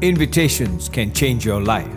[0.00, 1.92] Invitations can change your life.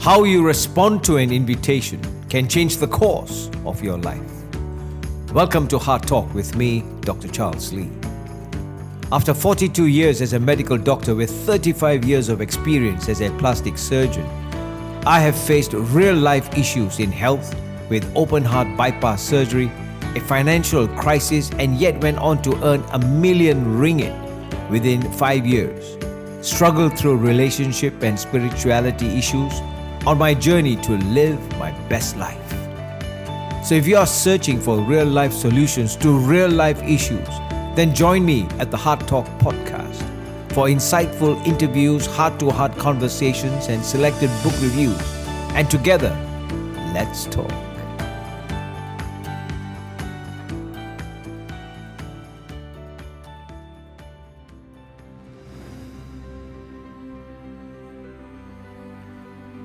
[0.00, 4.22] How you respond to an invitation can change the course of your life.
[5.32, 7.26] Welcome to Heart Talk with me, Dr.
[7.26, 7.90] Charles Lee.
[9.10, 13.78] After 42 years as a medical doctor with 35 years of experience as a plastic
[13.78, 14.24] surgeon,
[15.04, 17.52] I have faced real life issues in health
[17.90, 19.72] with open heart bypass surgery,
[20.14, 24.14] a financial crisis, and yet went on to earn a million ringgit
[24.70, 25.96] within five years
[26.46, 29.52] struggled through relationship and spirituality issues
[30.06, 32.50] on my journey to live my best life.
[33.64, 37.28] So, if you are searching for real life solutions to real life issues,
[37.74, 40.00] then join me at the Heart Talk podcast
[40.52, 44.98] for insightful interviews, heart to heart conversations, and selected book reviews.
[45.54, 46.16] And together,
[46.94, 47.65] let's talk.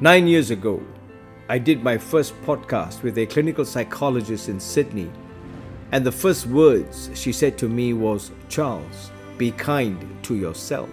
[0.04, 0.82] Nine years ago,
[1.48, 5.12] I did my first podcast with a clinical psychologist in Sydney,
[5.92, 10.90] and the first words she said to me was, Charles, be kind to yourself.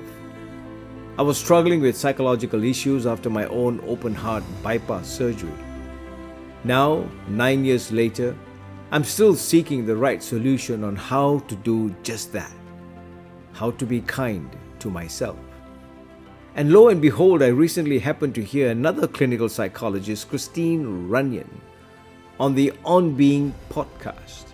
[1.18, 5.56] I was struggling with psychological issues after my own open heart bypass surgery.
[6.62, 8.36] Now, nine years later,
[8.90, 12.52] I'm still seeking the right solution on how to do just that.
[13.54, 15.38] How to be kind to myself.
[16.58, 21.46] And lo and behold, I recently happened to hear another clinical psychologist, Christine Runyan,
[22.40, 24.46] on the On Being podcast.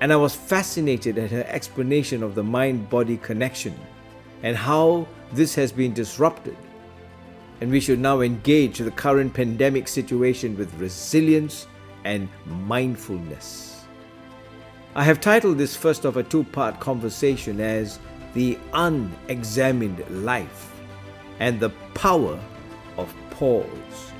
[0.00, 3.72] And I was fascinated at her explanation of the mind body connection
[4.42, 6.56] and how this has been disrupted.
[7.60, 11.68] And we should now engage the current pandemic situation with resilience
[12.02, 13.84] and mindfulness.
[14.96, 18.00] I have titled this first of a two part conversation as
[18.34, 20.71] The Unexamined Life
[21.40, 22.38] and the power
[22.96, 24.12] of pause,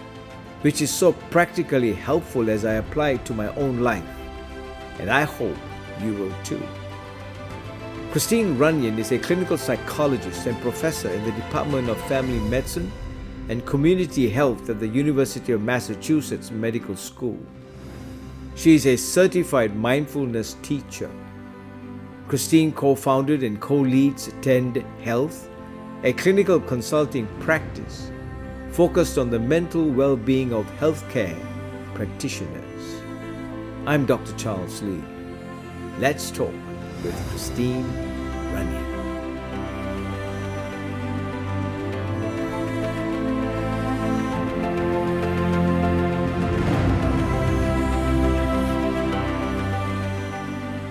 [0.63, 4.05] which is so practically helpful as I apply it to my own life.
[4.99, 5.57] And I hope
[6.01, 6.63] you will too.
[8.13, 12.93] Christine Runyan is a clinical psychologist and professor in the Department of Family Medicine
[13.49, 17.39] and Community Health at the University of Massachusetts Medical School.
[18.55, 21.11] She is a certified mindfulness teacher.
[22.29, 25.49] Christine co founded and co leads Tend Health,
[26.05, 28.11] a clinical consulting practice
[28.73, 31.39] focused on the mental well being of healthcare
[31.95, 33.03] practitioners.
[33.87, 34.37] I'm Dr.
[34.37, 35.03] Charles Lee.
[36.01, 36.55] Let's talk
[37.05, 37.85] with Christine
[38.53, 38.91] Runyan.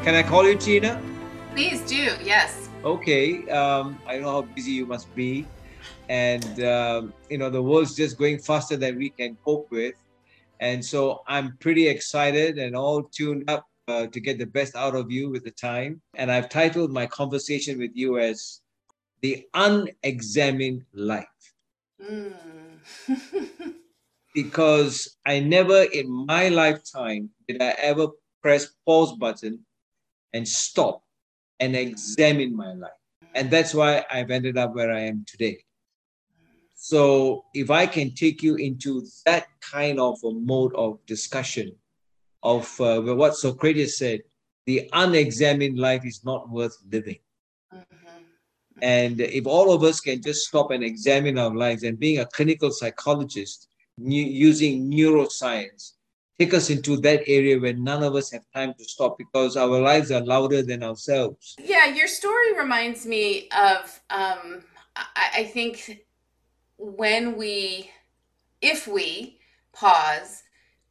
[0.06, 1.02] Can I call you Tina?
[1.54, 5.46] Please do, yes okay, um, I know how busy you must be,
[6.10, 9.96] and um, you know the world's just going faster than we can cope with,
[10.60, 14.96] and so I'm pretty excited and all tuned up uh, to get the best out
[14.96, 16.02] of you with the time.
[16.16, 18.62] And I've titled my conversation with you as
[19.22, 21.28] "The Unexamined Life."
[22.02, 22.34] Mm.
[24.34, 28.08] because I never in my lifetime did I ever
[28.42, 29.60] press pause button
[30.34, 31.04] and stop
[31.62, 32.92] and examine my life.
[33.36, 35.64] And that's why I've ended up where I am today.
[36.76, 41.72] So if I can take you into that kind of a mode of discussion
[42.44, 44.22] of uh, what Socrates said,
[44.66, 47.20] the unexamined life is not worth living.
[47.74, 48.80] Mm-hmm.
[48.82, 52.26] And if all of us can just stop and examine our lives and being a
[52.26, 53.68] clinical psychologist
[53.98, 55.94] using neuroscience
[56.40, 59.80] take us into that area where none of us have time to stop because our
[59.80, 61.56] lives are louder than ourselves.
[61.64, 64.64] Yeah, your story reminds me of, um,
[64.96, 66.06] I, I think
[66.78, 67.92] when we,
[68.62, 69.40] if we
[69.74, 70.44] pause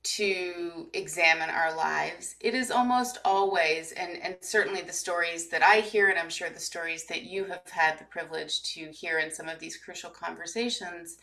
[0.02, 5.80] to examine our lives, it is almost always, and, and certainly the stories that I
[5.80, 9.30] hear, and I'm sure the stories that you have had the privilege to hear in
[9.30, 11.18] some of these crucial conversations,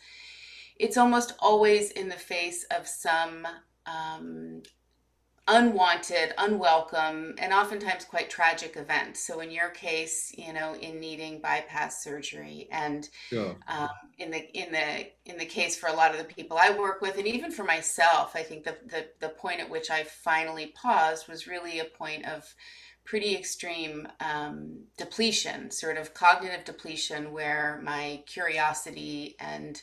[0.76, 3.48] it's almost always in the face of some
[3.88, 4.62] um,
[5.48, 9.26] unwanted, unwelcome, and oftentimes quite tragic events.
[9.26, 13.56] So, in your case, you know, in needing bypass surgery, and sure.
[13.66, 13.88] um,
[14.18, 17.00] in the in the in the case for a lot of the people I work
[17.00, 20.72] with, and even for myself, I think the the, the point at which I finally
[20.76, 22.54] paused was really a point of
[23.04, 29.80] pretty extreme um, depletion, sort of cognitive depletion, where my curiosity and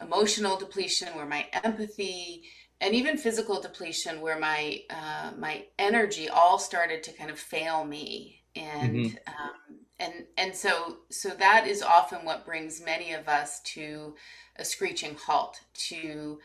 [0.00, 2.44] emotional depletion, where my empathy
[2.82, 7.84] and even physical depletion where my uh, my energy all started to kind of fail
[7.84, 8.42] me.
[8.56, 9.16] And mm-hmm.
[9.28, 14.16] um, and and so so that is often what brings many of us to
[14.56, 16.40] a screeching halt to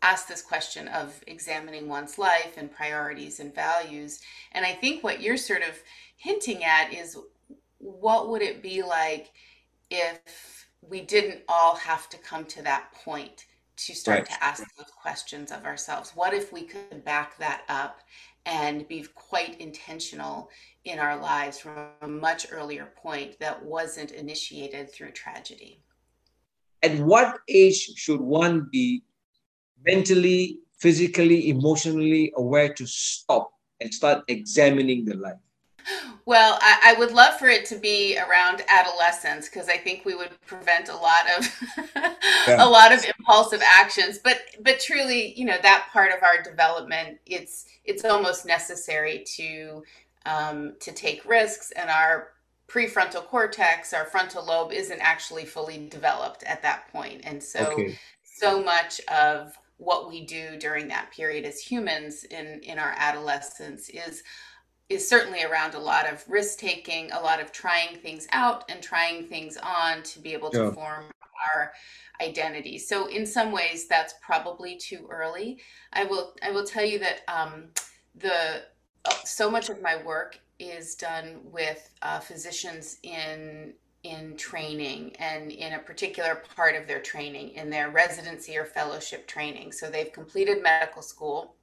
[0.00, 4.18] ask this question of examining one's life and priorities and values.
[4.52, 5.78] And i think what you're sort of
[6.16, 7.18] hinting at is
[7.78, 9.30] what would it be like
[9.90, 13.44] if we didn't all have to come to that point
[13.86, 14.26] to start right.
[14.26, 18.00] to ask those questions of ourselves what if we could back that up
[18.46, 20.50] and be quite intentional
[20.84, 25.80] in our lives from a much earlier point that wasn't initiated through tragedy.
[26.82, 29.04] At what age should one be
[29.84, 35.36] mentally, physically, emotionally aware to stop and start examining the life?
[36.24, 40.14] Well, I, I, would love for it to be around adolescence because I think we
[40.14, 41.62] would prevent a lot of
[42.46, 42.64] yeah.
[42.64, 44.18] a lot of impulsive actions.
[44.22, 49.82] But but truly, you know, that part of our development, it's it's almost necessary to
[50.26, 52.28] um, to take risks, and our
[52.68, 57.22] prefrontal cortex, our frontal lobe, isn't actually fully developed at that point.
[57.24, 57.98] and so okay.
[58.22, 63.88] so much of what we do during that period as humans in in our adolescence
[63.88, 64.22] is
[64.92, 68.82] is certainly around a lot of risk taking, a lot of trying things out and
[68.82, 70.70] trying things on to be able to yeah.
[70.72, 71.04] form
[71.54, 71.72] our
[72.20, 72.78] identity.
[72.78, 75.58] So in some ways, that's probably too early.
[75.92, 77.64] I will I will tell you that um,
[78.14, 78.62] the
[79.04, 83.74] uh, so much of my work is done with uh, physicians in
[84.04, 89.28] in training and in a particular part of their training in their residency or fellowship
[89.28, 91.54] training so they've completed medical school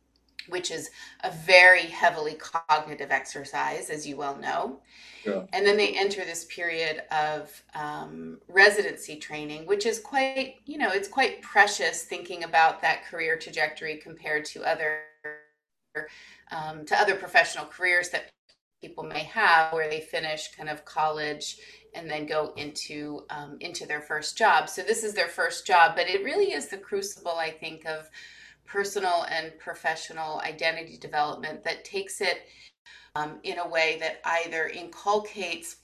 [0.50, 0.90] which is
[1.24, 4.80] a very heavily cognitive exercise, as you well know.
[5.26, 5.44] Yeah.
[5.54, 10.90] And then they enter this period of um, residency training, which is quite, you know,
[10.92, 15.02] it's quite precious thinking about that career trajectory compared to other
[16.52, 18.30] um, to other professional careers that
[18.82, 21.58] people may have, where they finish kind of college
[21.94, 24.70] and then go into um, into their first job.
[24.70, 28.10] So this is their first job, but it really is the crucible, I think, of
[28.72, 32.48] personal and professional identity development that takes it
[33.16, 35.78] um, in a way that either inculcates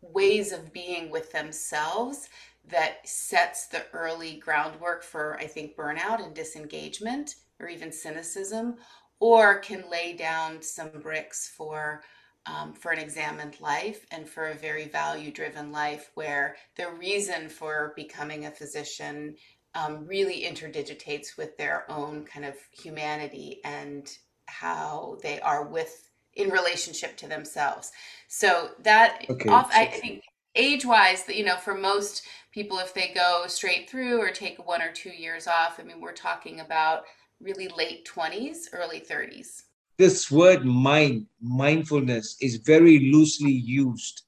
[0.00, 2.28] ways of being with themselves
[2.70, 8.76] that sets the early groundwork for, I think, burnout and disengagement or even cynicism,
[9.20, 12.02] or can lay down some bricks for.
[12.46, 17.48] Um, for an examined life and for a very value driven life where the reason
[17.48, 19.36] for becoming a physician
[19.74, 24.16] um, really interdigitates with their own kind of humanity and
[24.46, 27.92] how they are with in relationship to themselves.
[28.28, 29.48] So that okay.
[29.48, 30.22] off, I think
[30.54, 32.22] age wise, you know, for most
[32.52, 36.00] people, if they go straight through or take one or two years off, I mean,
[36.00, 37.04] we're talking about
[37.40, 39.62] really late 20s, early 30s.
[39.96, 44.22] This word mind, mindfulness, is very loosely used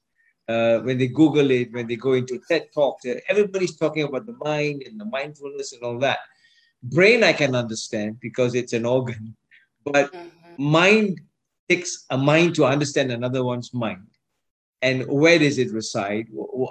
[0.47, 4.37] uh, when they Google it, when they go into TED Talks, everybody's talking about the
[4.43, 6.19] mind and the mindfulness and all that.
[6.83, 9.35] Brain, I can understand because it's an organ,
[9.83, 10.63] but mm-hmm.
[10.63, 11.21] mind
[11.67, 14.07] takes a mind to understand another one's mind.
[14.81, 16.27] And where does it reside?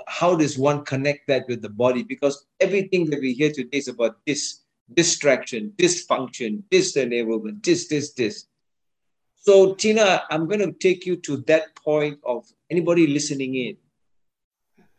[0.06, 2.02] How does one connect that with the body?
[2.04, 4.62] Because everything that we hear today is about this
[4.94, 8.46] distraction, dysfunction, disenablement, this, this, this.
[9.46, 13.76] So, Tina, I'm going to take you to that point of anybody listening in,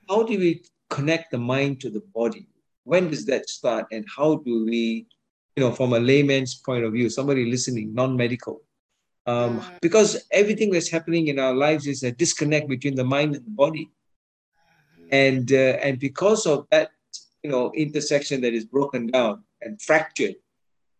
[0.07, 2.47] how do we connect the mind to the body?
[2.85, 3.87] When does that start?
[3.91, 5.05] And how do we,
[5.57, 8.61] you know, from a layman's point of view, somebody listening, non medical,
[9.25, 9.81] um, mm.
[9.81, 13.51] because everything that's happening in our lives is a disconnect between the mind and the
[13.51, 13.91] body.
[15.11, 16.91] And, uh, and because of that,
[17.43, 20.35] you know, intersection that is broken down and fractured,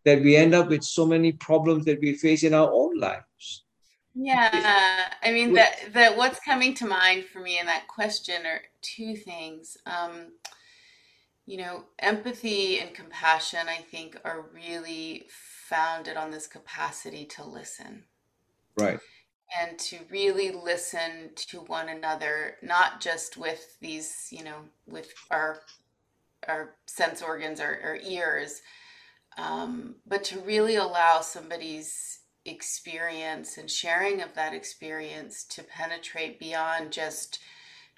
[0.04, 3.24] that we end up with so many problems that we face in our own lives.
[4.20, 8.62] Yeah, I mean that that what's coming to mind for me in that question are
[8.82, 9.78] two things.
[9.86, 10.32] Um,
[11.46, 18.06] you know, empathy and compassion, I think, are really founded on this capacity to listen.
[18.78, 19.00] Right.
[19.62, 25.62] And to really listen to one another, not just with these, you know, with our
[26.48, 28.62] our sense organs, our, our ears,
[29.38, 32.17] um, but to really allow somebody's
[32.48, 37.39] experience and sharing of that experience to penetrate beyond just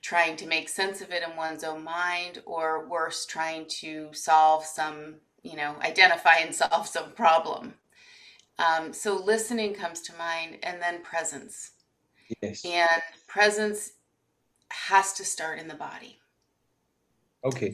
[0.02, 4.66] trying to make sense of it in one's own mind or worse trying to solve
[4.66, 7.74] some you know identify and solve some problem.
[8.58, 11.72] Um, so listening comes to mind and then presence.
[12.42, 12.66] Yes.
[12.66, 13.94] And presence
[14.70, 16.20] has to start in the body.
[17.46, 17.74] Okay.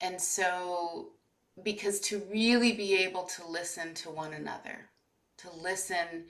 [0.00, 1.08] And so
[1.62, 4.90] because to really be able to listen to one another
[5.38, 6.26] to listen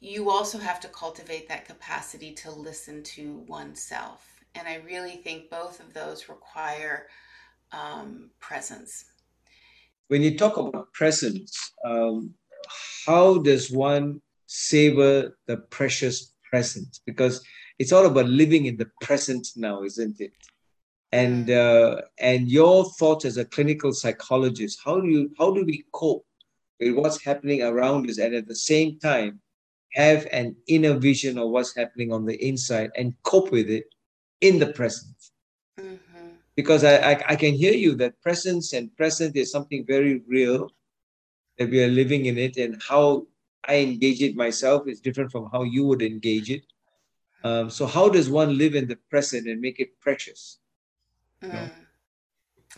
[0.00, 4.44] you also have to cultivate that capacity to listen to oneself.
[4.54, 7.08] And I really think both of those require
[7.72, 9.04] um, presence.
[10.08, 12.34] When you talk about presence, um,
[13.06, 17.00] how does one savor the precious present?
[17.06, 17.42] Because
[17.78, 20.32] it's all about living in the present now, isn't it?
[21.10, 21.98] And mm.
[21.98, 26.26] uh, and your thoughts as a clinical psychologist, how do you how do we cope
[26.80, 29.40] with what's happening around us, and at the same time
[29.92, 33.86] have an inner vision of what's happening on the inside and cope with it
[34.40, 35.14] in the present?
[35.78, 36.28] Mm-hmm.
[36.56, 40.70] Because I, I I can hear you that presence and present is something very real
[41.58, 43.26] that we are living in it, and how
[43.66, 46.64] I engage it myself is different from how you would engage it.
[47.44, 50.58] Um, so how does one live in the present and make it precious?
[51.42, 51.46] Mm.
[51.46, 51.70] You know?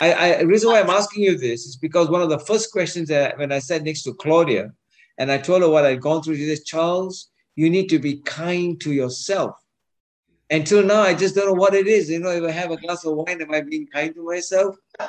[0.01, 2.71] I, I, the reason why I'm asking you this is because one of the first
[2.71, 4.73] questions that when I sat next to Claudia
[5.19, 8.19] and I told her what I'd gone through, she said, Charles, you need to be
[8.19, 9.57] kind to yourself.
[10.51, 12.11] Until now, I just don't know what it is.
[12.11, 14.77] You know, if I have a glass of wine, am I being kind to myself?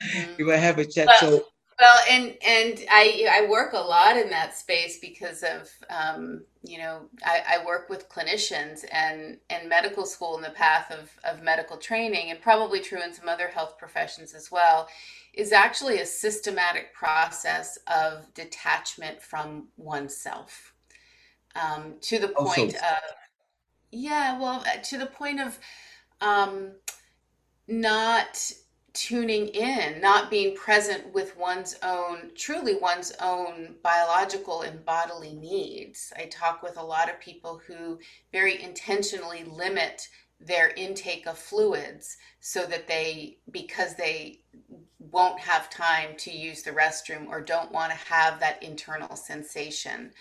[0.00, 1.44] if I have a chat, so
[1.78, 6.78] well, and and I I work a lot in that space because of um, you
[6.78, 11.42] know I, I work with clinicians and and medical school in the path of of
[11.42, 14.88] medical training and probably true in some other health professions as well
[15.32, 20.72] is actually a systematic process of detachment from oneself.
[21.56, 22.98] Um, to the point of
[23.92, 25.58] yeah well uh, to the point of
[26.20, 26.72] um,
[27.68, 28.52] not
[28.94, 36.12] tuning in, not being present with one's own, truly one's own biological and bodily needs.
[36.16, 37.98] I talk with a lot of people who
[38.32, 40.08] very intentionally limit
[40.40, 44.40] their intake of fluids so that they, because they
[44.98, 50.12] won't have time to use the restroom or don't want to have that internal sensation.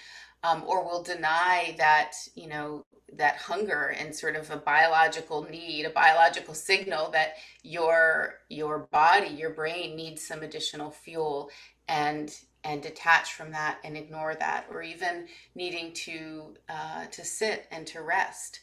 [0.43, 2.85] Um, or will deny that you know
[3.17, 9.29] that hunger and sort of a biological need, a biological signal that your your body,
[9.29, 11.50] your brain needs some additional fuel
[11.88, 17.67] and and detach from that and ignore that, or even needing to uh, to sit
[17.71, 18.59] and to rest.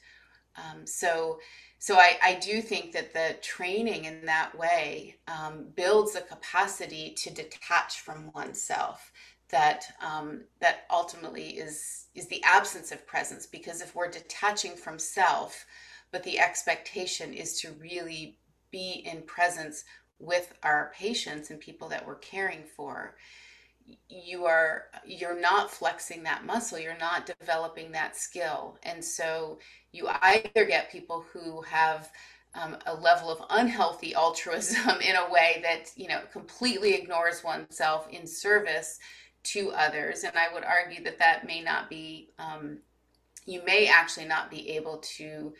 [0.57, 1.39] Um, so
[1.79, 7.15] so I, I do think that the training in that way um, builds a capacity
[7.19, 9.13] to detach from oneself
[9.51, 14.99] that um, that ultimately is is the absence of presence because if we're detaching from
[14.99, 15.67] self
[16.13, 18.39] but the expectation is to really
[18.71, 19.85] be in presence
[20.19, 23.15] with our patients and people that we're caring for
[24.09, 28.79] you are you're not flexing that muscle you're not developing that skill.
[28.83, 29.59] And so
[29.93, 32.11] you either get people who have
[32.55, 38.09] um, a level of unhealthy altruism in a way that you know completely ignores oneself
[38.11, 38.99] in service
[39.43, 40.25] to others.
[40.25, 42.79] And I would argue that that may not be, um,
[43.47, 45.53] you may actually not be able to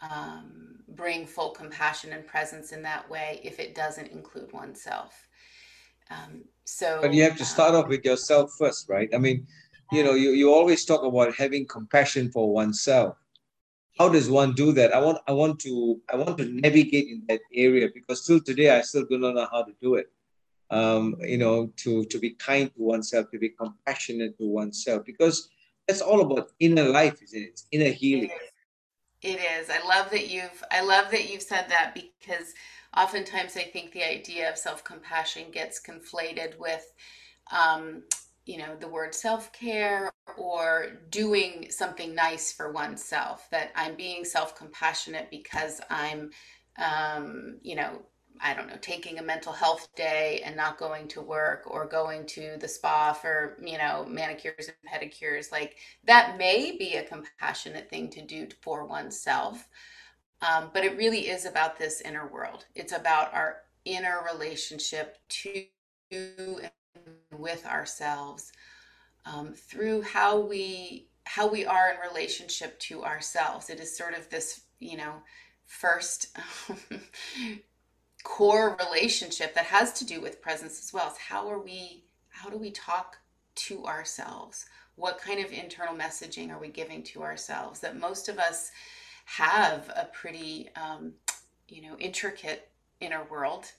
[0.00, 5.28] um, bring full compassion and presence in that way if it doesn't include oneself.
[6.10, 9.08] Um, so, but you have to start off with yourself first, right?
[9.14, 9.46] I mean,
[9.90, 13.16] you know, you, you always talk about having compassion for oneself.
[13.98, 14.94] How does one do that?
[14.94, 18.70] I want I want to I want to navigate in that area because still today
[18.70, 20.10] I still do not know how to do it
[20.72, 25.48] um, you know, to, to be kind to oneself, to be compassionate to oneself, because
[25.86, 27.48] that's all about inner life, isn't it?
[27.48, 28.30] It's inner healing.
[29.22, 29.40] It is.
[29.40, 29.70] it is.
[29.70, 32.54] I love that you've I love that you've said that because
[32.96, 36.84] oftentimes I think the idea of self-compassion gets conflated with
[37.52, 38.02] um,
[38.44, 45.28] you know the word self-care or doing something nice for oneself that i'm being self-compassionate
[45.30, 46.30] because i'm
[46.78, 48.02] um, you know
[48.42, 52.26] I don't know, taking a mental health day and not going to work or going
[52.28, 57.88] to the spa for, you know, manicures and pedicures, like that may be a compassionate
[57.88, 59.68] thing to do for oneself.
[60.40, 62.66] Um, but it really is about this inner world.
[62.74, 65.64] It's about our inner relationship to
[66.12, 66.70] and
[67.38, 68.52] with ourselves
[69.24, 73.70] um, through how we how we are in relationship to ourselves.
[73.70, 75.14] It is sort of this, you know,
[75.64, 76.36] first
[78.22, 82.48] core relationship that has to do with presence as well is how are we how
[82.48, 83.18] do we talk
[83.54, 84.66] to ourselves?
[84.96, 88.70] What kind of internal messaging are we giving to ourselves that most of us
[89.24, 91.12] have a pretty um,
[91.68, 93.72] you know intricate inner world?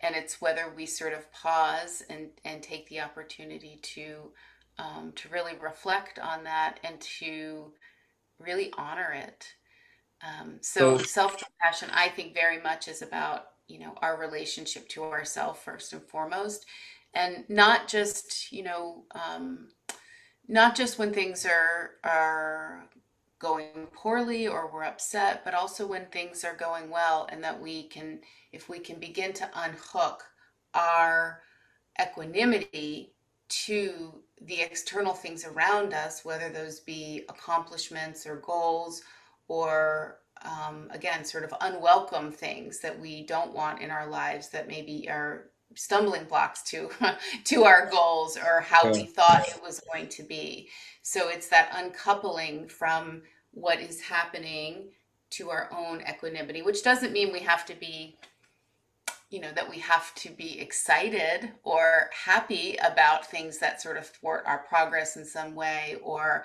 [0.00, 4.30] And it's whether we sort of pause and and take the opportunity to
[4.78, 7.72] um, to really reflect on that and to
[8.38, 9.54] really honor it.
[10.22, 15.04] Um, so, so self-compassion i think very much is about you know our relationship to
[15.04, 16.66] ourselves first and foremost.
[17.14, 19.68] And not just you know um,
[20.48, 22.88] not just when things are are
[23.42, 27.82] going poorly or we're upset, but also when things are going well, and that we
[27.88, 28.20] can,
[28.52, 30.22] if we can begin to unhook
[30.74, 31.42] our
[32.00, 33.12] equanimity
[33.48, 39.02] to the external things around us, whether those be accomplishments or goals
[39.48, 44.68] or um, again, sort of unwelcome things that we don't want in our lives that
[44.68, 46.90] maybe are stumbling blocks to
[47.44, 50.68] to our goals or how we thought it was going to be.
[51.02, 53.22] So it's that uncoupling from
[53.52, 54.90] what is happening
[55.30, 58.16] to our own equanimity, which doesn't mean we have to be
[59.30, 64.06] you know that we have to be excited or happy about things that sort of
[64.06, 66.44] thwart our progress in some way or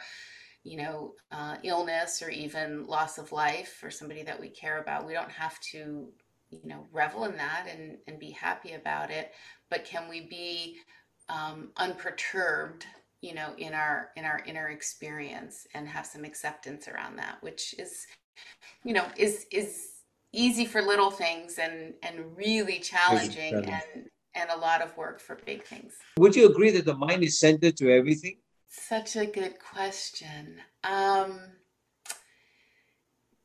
[0.68, 5.08] you know uh, illness or even loss of life for somebody that we care about
[5.08, 6.08] we don't have to
[6.50, 9.32] you know revel in that and and be happy about it
[9.70, 10.78] but can we be
[11.30, 12.86] um, unperturbed
[13.22, 17.74] you know in our in our inner experience and have some acceptance around that which
[17.80, 18.06] is
[18.84, 19.90] you know is is
[20.34, 25.40] easy for little things and and really challenging and and a lot of work for
[25.46, 25.94] big things.
[26.20, 28.38] Would you agree that the mind is centered to everything?
[28.79, 30.60] Such a good question.
[30.84, 31.39] Um,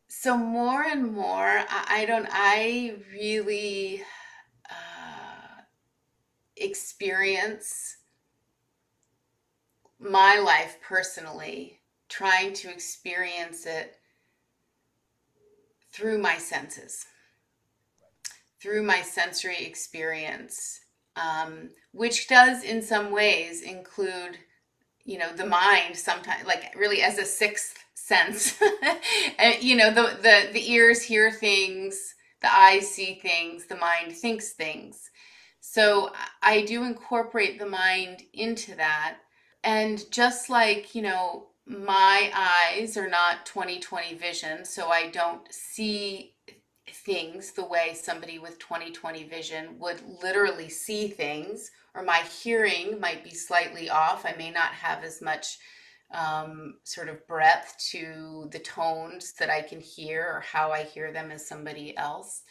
[0.07, 2.29] so more and more, I, I don't.
[2.31, 4.03] I really
[4.71, 5.63] uh,
[6.57, 7.97] experience
[9.99, 13.97] my life personally, trying to experience it
[15.93, 17.07] through my senses,
[18.61, 20.81] through my sensory experience,
[21.17, 24.39] um, which does in some ways include,
[25.05, 28.61] you know, the mind sometimes, like really as a sixth sense.
[29.61, 34.51] you know, the, the, the ears hear things, the eyes see things, the mind thinks
[34.51, 35.11] things.
[35.61, 39.19] So I do incorporate the mind into that.
[39.65, 46.35] And just like, you know, my eyes are not 20/20 vision, so I don't see
[46.89, 53.25] things the way somebody with 20/20 vision would literally see things, or my hearing might
[53.25, 54.25] be slightly off.
[54.25, 55.59] I may not have as much
[56.13, 61.13] um, sort of breadth to the tones that I can hear or how I hear
[61.13, 62.43] them as somebody else.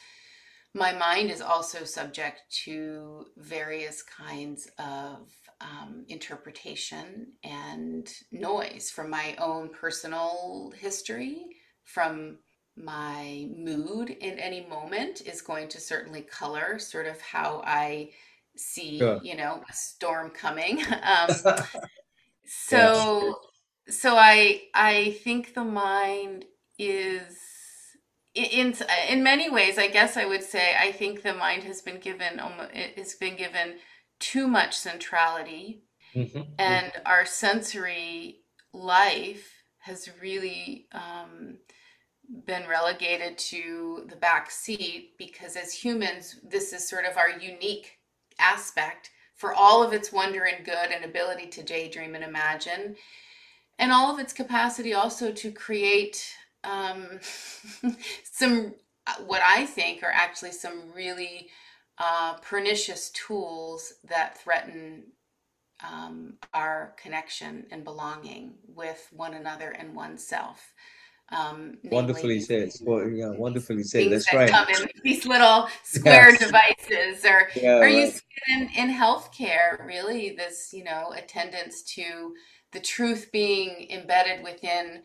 [0.73, 5.27] My mind is also subject to various kinds of
[5.59, 11.45] um, interpretation and noise from my own personal history,
[11.83, 12.37] from
[12.77, 18.11] my mood in any moment is going to certainly color sort of how I
[18.55, 19.19] see, sure.
[19.23, 20.83] you know, a storm coming.
[21.03, 21.29] Um,
[22.45, 23.37] so,
[23.87, 23.97] yes.
[23.99, 26.45] so I I think the mind
[26.77, 27.37] is
[28.33, 28.75] in
[29.09, 29.77] in many ways.
[29.77, 32.41] I guess I would say I think the mind has been given
[32.73, 33.75] it has been given
[34.19, 35.83] too much centrality
[36.15, 36.37] mm-hmm.
[36.37, 36.53] mm-hmm.
[36.59, 38.41] and our sensory
[38.73, 41.57] life has really um,
[42.45, 47.97] been relegated to the back seat because as humans this is sort of our unique
[48.41, 52.95] aspect for all of its wonder and good and ability to daydream and imagine
[53.79, 57.19] and all of its capacity also to create um,
[58.23, 58.73] some
[59.25, 61.49] what i think are actually some really
[61.97, 65.03] uh, pernicious tools that threaten
[65.83, 70.73] um, our connection and belonging with one another and oneself.
[71.31, 72.71] Um, wonderfully said.
[72.81, 74.11] Well, yeah, wonderfully said.
[74.11, 74.81] That's that right.
[74.81, 76.39] In these little square yes.
[76.39, 77.95] devices, or yeah, right.
[77.95, 78.11] you
[78.53, 79.85] in in healthcare?
[79.85, 82.33] Really, this you know attendance to
[82.73, 85.03] the truth being embedded within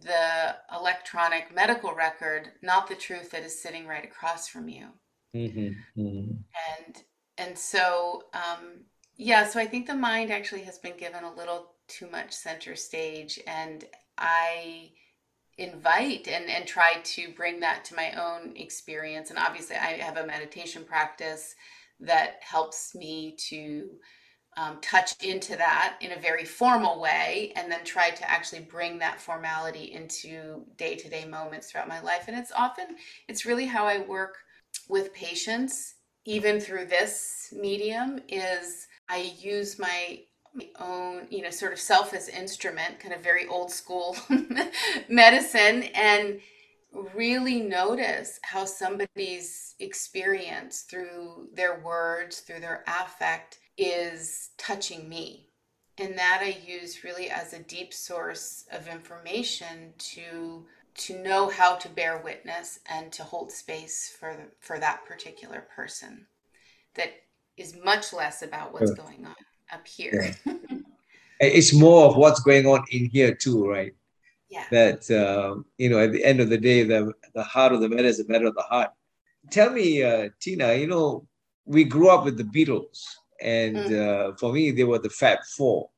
[0.00, 4.86] the electronic medical record, not the truth that is sitting right across from you.
[5.34, 6.32] Mm-hmm, mm-hmm.
[6.78, 6.96] And
[7.36, 8.84] and so um,
[9.16, 12.74] yeah, so I think the mind actually has been given a little too much center
[12.74, 13.84] stage, and
[14.16, 14.92] I
[15.58, 19.30] invite and and try to bring that to my own experience.
[19.30, 21.54] And obviously, I have a meditation practice
[22.00, 23.88] that helps me to
[24.58, 28.98] um, touch into that in a very formal way and then try to actually bring
[28.98, 32.96] that formality into day-to-day moments throughout my life and it's often
[33.28, 34.36] it's really how i work
[34.88, 40.20] with patients, even through this medium, is I use my
[40.78, 44.16] own, you know, sort of self as instrument, kind of very old school
[45.08, 46.40] medicine, and
[47.14, 55.48] really notice how somebody's experience through their words, through their affect, is touching me.
[55.98, 61.76] And that I use really as a deep source of information to to know how
[61.76, 66.26] to bear witness and to hold space for for that particular person
[66.94, 67.12] that
[67.56, 69.34] is much less about what's going on
[69.72, 70.54] up here yeah.
[71.40, 73.92] it's more of what's going on in here too, right?
[74.48, 74.64] Yeah.
[74.70, 77.88] That uh, you know, at the end of the day, the the heart of the
[77.88, 78.90] matter is the matter of the heart.
[79.50, 81.26] Tell me, uh, Tina, you know,
[81.64, 83.02] we grew up with the Beatles,
[83.40, 84.32] and mm.
[84.32, 85.90] uh, for me, they were the Fab Four.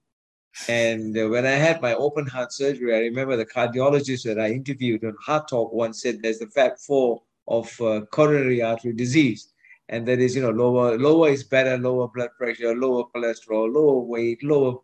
[0.69, 4.49] And uh, when I had my open heart surgery, I remember the cardiologist that I
[4.51, 9.53] interviewed on Heart Talk once said there's the Fab Four of uh, coronary artery disease
[9.89, 14.01] and that is you know lower lower is better lower blood pressure lower cholesterol lower
[14.01, 14.75] weight lower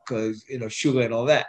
[0.49, 1.47] you know sugar and all that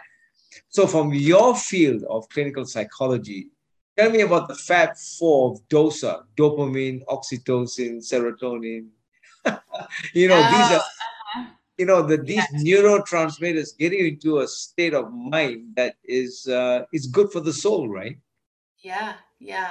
[0.68, 3.48] so from your field of clinical psychology
[3.96, 6.04] tell me about the fab four of DOSE
[6.36, 8.86] dopamine oxytocin serotonin
[10.14, 11.44] you know oh, these are uh-huh.
[11.78, 12.62] you know the these yes.
[12.62, 17.52] neurotransmitters getting you into a state of mind that is uh, is good for the
[17.52, 18.18] soul right
[18.78, 19.70] yeah yeah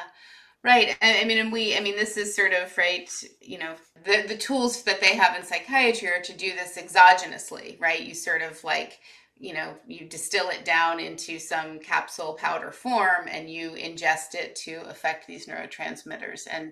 [0.66, 0.98] Right.
[1.00, 3.08] I mean, and we, I mean, this is sort of, right,
[3.40, 7.80] you know, the, the tools that they have in psychiatry are to do this exogenously,
[7.80, 8.02] right?
[8.02, 8.98] You sort of like,
[9.38, 14.56] you know, you distill it down into some capsule powder form and you ingest it
[14.56, 16.48] to affect these neurotransmitters.
[16.50, 16.72] And,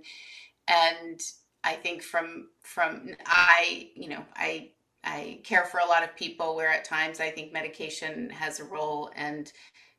[0.68, 1.22] and
[1.64, 4.72] I think from, from, I, you know, I,
[5.04, 8.64] I care for a lot of people where at times I think medication has a
[8.64, 9.52] role and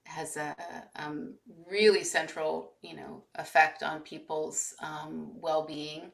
[0.06, 0.54] has a
[0.96, 1.34] um,
[1.70, 6.12] really central, you know, effect on people's um, well-being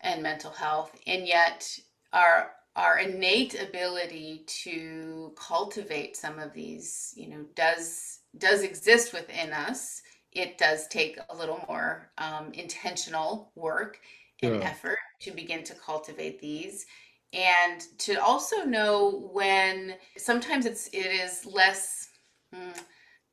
[0.00, 1.68] and mental health, and yet
[2.12, 9.52] our our innate ability to cultivate some of these, you know, does does exist within
[9.52, 10.02] us.
[10.32, 13.98] It does take a little more um, intentional work
[14.42, 14.60] and yeah.
[14.62, 16.86] effort to begin to cultivate these
[17.32, 22.08] and to also know when sometimes it's it is less
[22.52, 22.70] hmm,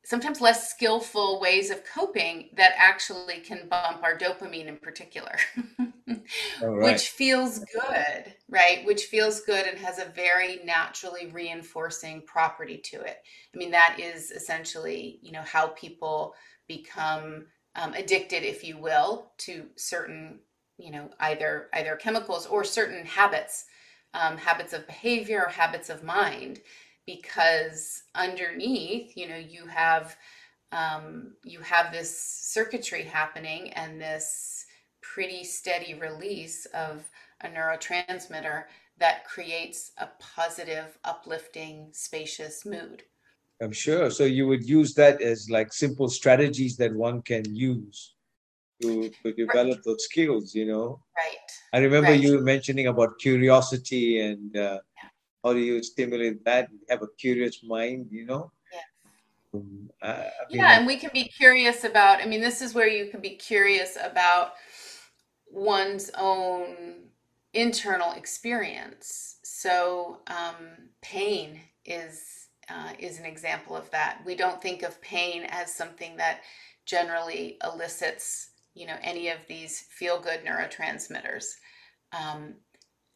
[0.04, 5.36] sometimes less skillful ways of coping that actually can bump our dopamine in particular
[6.62, 6.82] right.
[6.82, 8.84] which feels good right?
[8.84, 13.18] Which feels good and has a very naturally reinforcing property to it.
[13.54, 16.34] I mean that is essentially you know how people
[16.68, 20.40] become um, addicted if you will to certain
[20.78, 23.64] you know either either chemicals or certain habits
[24.12, 26.60] um, habits of behavior or habits of mind
[27.16, 30.16] because underneath, you know, you have
[30.72, 34.64] um, you have this circuitry happening and this
[35.02, 37.08] pretty steady release of
[37.40, 38.64] a neurotransmitter
[38.98, 43.02] that creates a positive, uplifting, spacious mood.
[43.60, 44.10] I'm sure.
[44.10, 48.14] So you would use that as like simple strategies that one can use
[48.80, 49.84] to, to develop right.
[49.84, 51.00] those skills, you know?
[51.16, 51.50] Right.
[51.72, 52.20] I remember right.
[52.20, 54.78] you mentioning about curiosity and uh,
[55.42, 56.68] how do you stimulate that?
[56.70, 58.52] You have a curious mind you know?
[58.72, 59.58] Yeah.
[59.58, 60.12] Um, I, I
[60.48, 63.20] mean, yeah and we can be curious about i mean this is where you can
[63.20, 64.52] be curious about
[65.50, 67.10] one's own
[67.52, 69.36] internal experience.
[69.42, 74.20] So um, pain is uh, is an example of that.
[74.24, 76.40] We don't think of pain as something that
[76.86, 81.46] generally elicits you know any of these feel good neurotransmitters.
[82.12, 82.54] Um,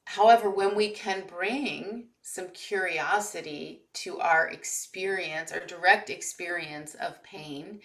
[0.05, 7.81] however when we can bring some curiosity to our experience, our direct experience of pain,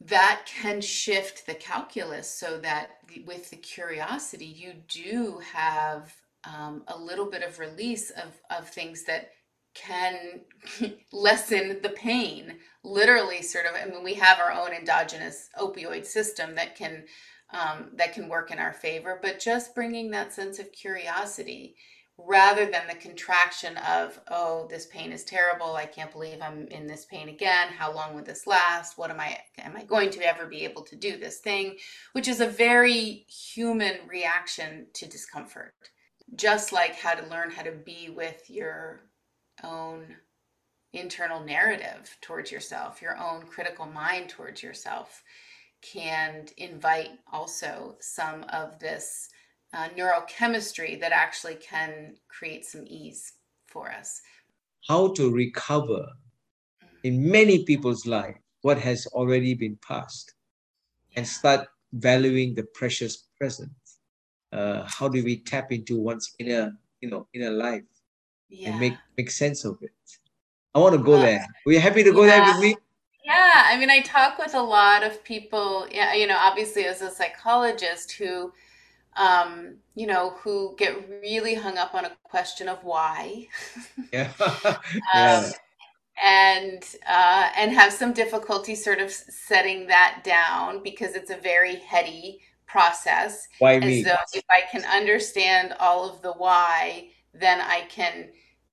[0.00, 6.12] that can shift the calculus so that with the curiosity, you do have
[6.44, 9.30] um, a little bit of release of, of things that
[9.74, 10.40] can
[11.12, 12.58] lessen the pain.
[12.82, 17.04] Literally, sort of, I mean, we have our own endogenous opioid system that can.
[17.52, 21.76] Um, that can work in our favor, but just bringing that sense of curiosity
[22.16, 25.74] rather than the contraction of oh this pain is terrible.
[25.74, 27.68] I can't believe i'm in this pain again.
[27.68, 28.96] How long will this last?
[28.96, 31.76] What am i am i going to ever be able to do this thing?
[32.12, 35.74] Which is a very human reaction to discomfort.
[36.36, 39.00] Just like how to learn how to be with your
[39.62, 40.16] own
[40.92, 45.24] internal narrative towards yourself your own critical mind towards yourself
[45.92, 49.28] can invite also some of this
[49.72, 53.32] uh, neurochemistry that actually can create some ease
[53.66, 54.20] for us.
[54.88, 56.06] How to recover
[57.02, 60.34] in many people's life what has already been passed
[61.16, 63.70] and start valuing the precious present.
[64.52, 67.82] Uh, how do we tap into one's inner, you know, inner life
[68.48, 68.70] yeah.
[68.70, 69.92] and make make sense of it?
[70.74, 71.46] I want to go there.
[71.66, 72.44] Were you happy to go yeah.
[72.44, 72.76] there with me?
[73.24, 75.86] Yeah, I mean, I talk with a lot of people.
[75.90, 78.52] Yeah, you know, obviously as a psychologist who
[79.16, 83.46] um, you know, who get really hung up on a question of why.
[84.12, 84.30] yeah.
[85.14, 85.44] um,
[86.22, 91.76] and uh, and have some difficulty sort of setting that down because it's a very
[91.76, 93.48] heady process.
[93.58, 94.04] Why me?
[94.32, 98.28] If I can understand all of the why, then I can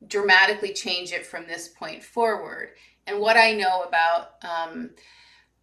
[0.08, 2.70] dramatically change it from this point forward.
[3.08, 4.92] And what I know about um,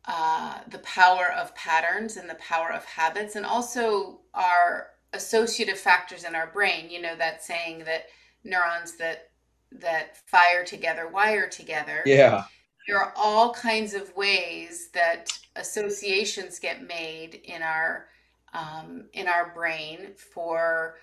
[0.05, 6.24] uh, the power of patterns and the power of habits, and also our associative factors
[6.24, 6.90] in our brain.
[6.90, 8.07] You know that saying that
[8.44, 9.31] neurons that
[9.72, 12.03] that fire together wire together.
[12.07, 12.44] Yeah.
[12.87, 18.07] There are all kinds of ways that associations get made in our
[18.55, 20.96] um, in our brain for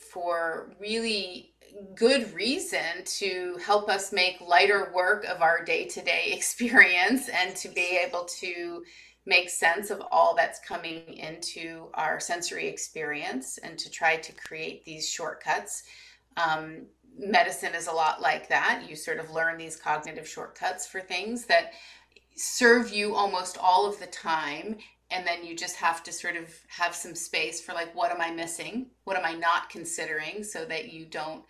[0.00, 1.54] for really
[1.94, 7.98] good reason to help us make lighter work of our day-to-day experience and to be
[8.04, 8.82] able to
[9.26, 14.84] make sense of all that's coming into our sensory experience and to try to create
[14.84, 15.84] these shortcuts.
[16.36, 16.86] Um,
[17.18, 18.84] medicine is a lot like that.
[18.88, 21.72] You sort of learn these cognitive shortcuts for things that
[22.34, 24.78] serve you almost all of the time
[25.10, 28.20] and then you just have to sort of have some space for like what am
[28.20, 28.86] i missing?
[29.04, 30.44] What am i not considering?
[30.44, 31.44] So that you don't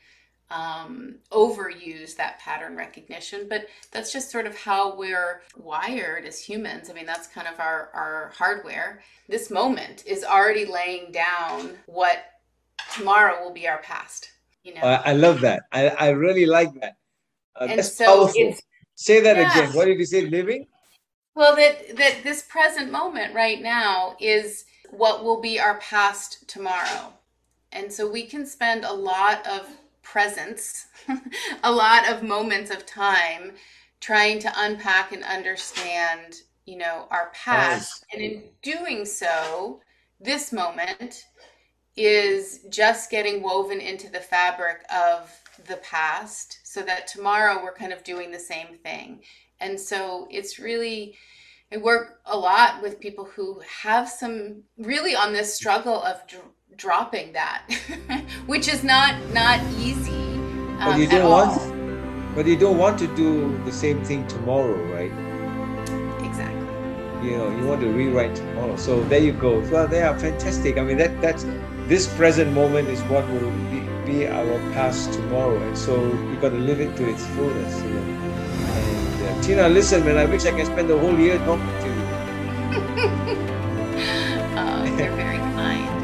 [0.51, 3.46] um, overuse that pattern recognition.
[3.49, 6.90] But that's just sort of how we're wired as humans.
[6.90, 9.03] I mean that's kind of our our hardware.
[9.29, 12.25] This moment is already laying down what
[12.94, 14.31] tomorrow will be our past
[14.62, 14.81] you know?
[14.83, 15.62] I, I love that.
[15.73, 16.96] I, I really like that.
[17.61, 18.55] Uh, and that's so powerful.
[18.94, 19.51] say that yeah.
[19.53, 19.73] again.
[19.75, 20.27] What did you say?
[20.27, 20.66] Living
[21.40, 27.14] Well, that that this present moment right now is what will be our past tomorrow.
[27.72, 29.66] And so we can spend a lot of
[30.03, 30.88] presence,
[31.64, 33.53] a lot of moments of time
[34.00, 38.05] trying to unpack and understand, you know, our past.
[38.12, 39.81] And in doing so,
[40.20, 41.24] this moment
[41.96, 45.35] is just getting woven into the fabric of
[45.68, 49.22] the past so that tomorrow we're kind of doing the same thing.
[49.61, 51.16] And so it's really,
[51.73, 56.42] I work a lot with people who have some really on this struggle of dr-
[56.77, 57.66] dropping that,
[58.46, 60.11] which is not not easy.
[60.81, 64.81] Um, but you don't want but you don't want to do the same thing tomorrow
[64.94, 65.12] right?
[66.25, 67.29] Exactly.
[67.29, 68.77] you know you want to rewrite tomorrow.
[68.77, 69.61] So there you go.
[69.70, 70.79] Well they are fantastic.
[70.79, 71.44] I mean that that's
[71.87, 75.61] this present moment is what will be, be our past tomorrow.
[75.61, 75.94] And so
[76.31, 78.20] you got to live it to its fullest you know
[79.42, 82.00] tina listen man i wish i can spend the whole year talking to you
[84.57, 86.00] Uh, they're very kind.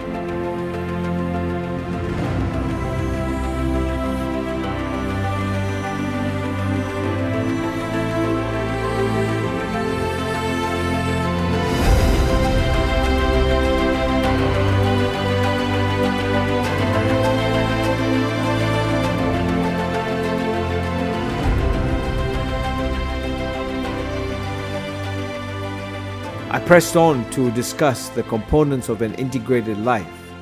[26.66, 30.32] Pressed on to discuss the components of an integrated life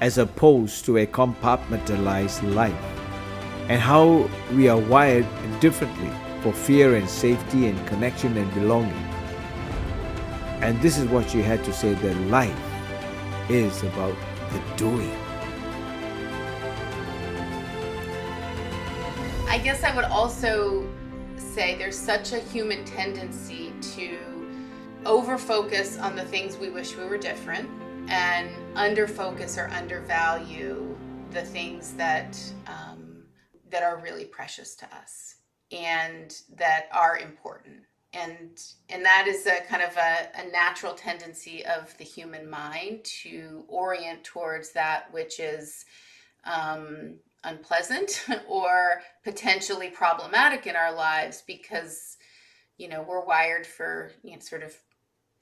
[0.00, 2.72] as opposed to a compartmentalized life
[3.68, 5.26] and how we are wired
[5.58, 8.92] differently for fear and safety and connection and belonging.
[10.62, 12.56] And this is what she had to say that life
[13.48, 14.14] is about
[14.52, 15.10] the doing.
[19.48, 20.86] I guess I would also
[21.36, 24.33] say there's such a human tendency to
[25.06, 27.68] over focus on the things we wish we were different
[28.08, 30.96] and under focus or undervalue
[31.30, 33.24] the things that um,
[33.70, 35.36] that are really precious to us
[35.72, 37.82] and that are important.
[38.12, 43.04] And and that is a kind of a, a natural tendency of the human mind
[43.22, 45.84] to orient towards that which is
[46.44, 52.16] um, unpleasant or potentially problematic in our lives because
[52.78, 54.74] you know we're wired for you know sort of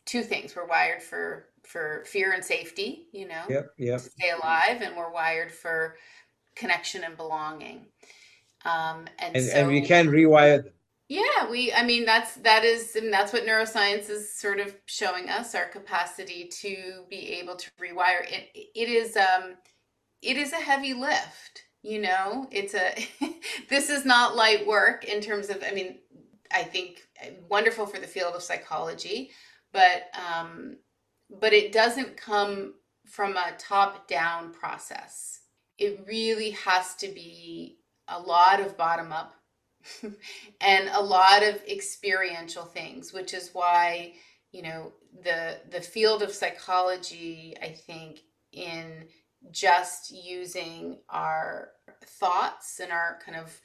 [0.07, 0.55] two things.
[0.57, 4.03] We're wired for for fear and safety you know yep yep.
[4.03, 5.97] to stay alive and we're wired for
[6.55, 7.87] connection and belonging.
[8.65, 10.73] Um and, and, so and we can rewire them.
[11.09, 15.29] Yeah we i mean that's that is and that's what neuroscience is sort of showing
[15.29, 18.25] us our capacity to be able to rewire.
[18.31, 19.55] It it is um
[20.21, 22.47] it is a heavy lift you know?
[22.53, 22.95] It's a
[23.69, 25.99] this is not light work in terms of i mean
[26.53, 29.31] i think uh, wonderful for the field of psychology
[29.73, 30.77] but um
[31.41, 32.75] but it doesn't come
[33.07, 35.41] from a top down process.
[35.79, 39.35] It really has to be a lot of bottom up
[40.61, 44.13] and a lot of experiential things which is why
[44.53, 44.93] you know
[45.25, 48.21] the the field of psychology i think
[48.53, 49.07] in
[49.51, 51.71] just using our
[52.05, 53.61] thoughts and our kind of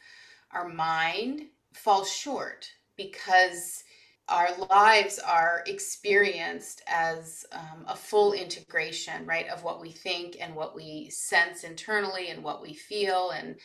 [0.52, 1.44] our mind
[1.74, 3.84] falls short because
[4.30, 10.56] our lives are experienced as um, a full integration right of what we think and
[10.56, 13.56] what we sense internally and what we feel and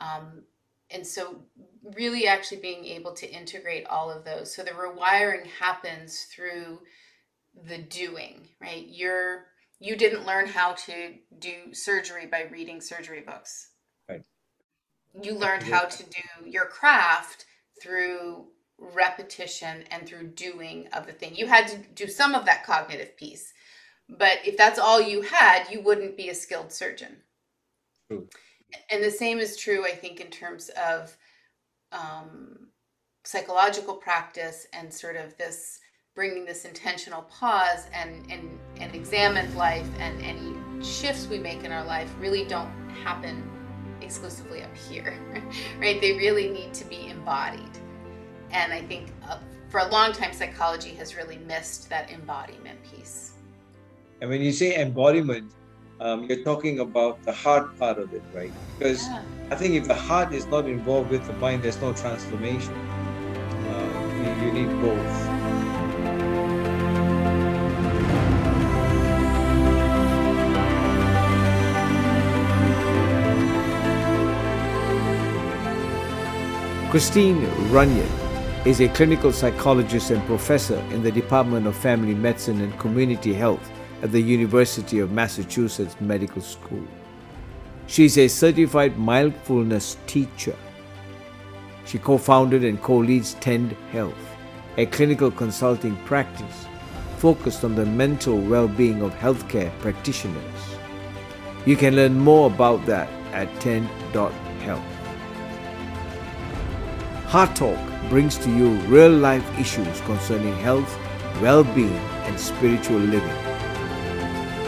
[0.00, 0.44] Um,
[0.90, 1.42] and so,
[1.96, 4.54] really, actually being able to integrate all of those.
[4.54, 6.80] So, the rewiring happens through
[7.68, 8.86] the doing, right?
[8.88, 9.46] You're
[9.80, 13.70] you didn't learn how to do surgery by reading surgery books.
[14.08, 14.22] Right.
[15.22, 17.46] You learned how to do your craft
[17.82, 18.48] through
[18.80, 21.34] repetition and through doing of the thing.
[21.34, 23.52] You had to do some of that cognitive piece.
[24.08, 27.16] But if that's all you had, you wouldn't be a skilled surgeon.
[28.08, 28.26] True.
[28.90, 31.16] And the same is true, I think, in terms of
[31.92, 32.68] um,
[33.24, 35.80] psychological practice and sort of this
[36.14, 41.70] bringing this intentional pause and, and, and examined life and any shifts we make in
[41.70, 42.70] our life really don't
[43.04, 43.48] happen
[44.02, 45.16] exclusively up here,
[45.80, 46.00] right?
[46.00, 47.78] They really need to be embodied.
[48.52, 53.32] And I think uh, for a long time, psychology has really missed that embodiment piece.
[54.20, 55.52] And when you say embodiment,
[56.00, 58.52] um, you're talking about the heart part of it, right?
[58.78, 59.22] Because yeah.
[59.50, 62.74] I think if the heart is not involved with the mind, there's no transformation.
[63.68, 65.30] Uh, you, you need both.
[76.90, 78.29] Christine Runyan
[78.66, 83.70] is a clinical psychologist and professor in the Department of Family Medicine and Community Health
[84.02, 86.86] at the University of Massachusetts Medical School.
[87.86, 90.54] She is a certified mindfulness teacher.
[91.86, 94.36] She co founded and co leads Tend Health,
[94.76, 96.66] a clinical consulting practice
[97.16, 100.76] focused on the mental well being of healthcare practitioners.
[101.64, 104.99] You can learn more about that at tend.health.
[107.30, 110.98] Heart Talk brings to you real life issues concerning health,
[111.40, 111.94] well being,
[112.26, 113.38] and spiritual living.